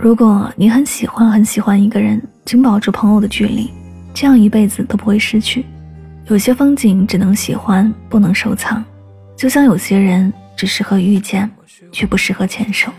[0.00, 3.68] 如果你很喜欢很喜欢一个人，请保持朋友的距离，
[4.14, 5.66] 这样一辈子都不会失去。
[6.28, 8.82] 有些风景只能喜欢，不能收藏。
[9.36, 11.50] 就像有些人只适合遇见，
[11.90, 12.92] 却不适合牵手。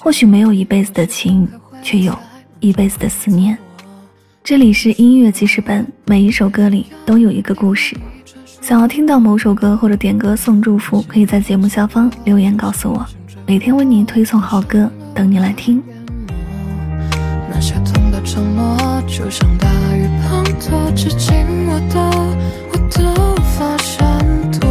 [0.00, 1.48] 或许没有一辈子的情，
[1.80, 2.12] 却有
[2.58, 3.56] 一辈子的思念。
[4.42, 7.96] 这里是音乐记事本，每一首歌里都有一个故事。
[8.60, 13.06] 想要听到某首歌或者点歌送祝福，可以在节目下方留言告诉我，
[13.46, 14.90] 每天为你推送好歌。
[15.14, 15.82] 等你来听。
[17.48, 21.32] 那些痛的承诺，就像大雨滂沱，至今
[21.68, 22.00] 我都
[22.72, 24.18] 我都无法闪
[24.58, 24.68] 躲。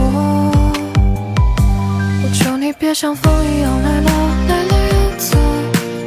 [2.22, 4.12] 我求你别像风一样来了
[4.50, 5.38] 来了又走，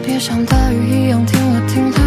[0.04, 2.05] 别像大雨一样停了停了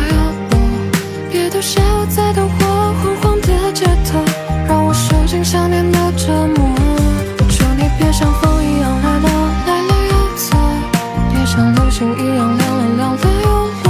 [11.99, 13.49] 像流星一样亮了亮了又
[13.83, 13.87] 落，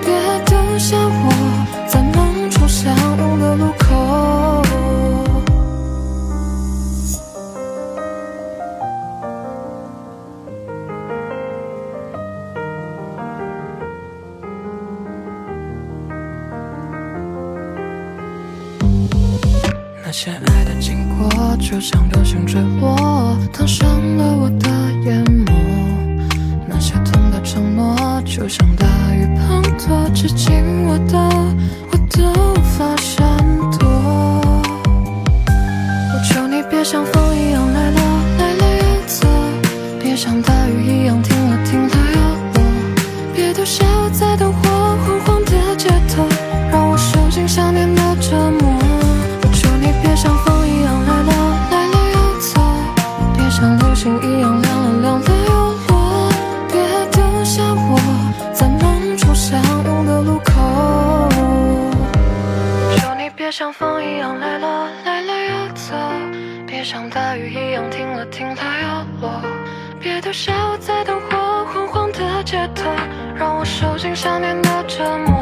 [0.00, 0.08] 别
[0.46, 1.22] 丢下我
[1.86, 4.62] 在梦中相拥的路口。
[20.02, 21.28] 那些爱的经过，
[21.58, 24.70] 就像流星坠落，烫伤了我的
[25.04, 25.65] 眼眸。
[28.36, 31.16] 就像大雨滂沱，至今我都
[31.90, 33.24] 我都无法闪
[33.78, 33.88] 躲。
[36.12, 38.00] 我求你别像风一样来了
[38.38, 39.26] 来了又走，
[39.98, 41.34] 别像大雨一样停
[63.58, 65.94] 像风一样来了来了又走，
[66.66, 69.40] 别像大雨一样停了停了又落，
[69.98, 72.84] 别丢下我在灯火昏黄的街头，
[73.34, 75.35] 让我受尽想念的折磨。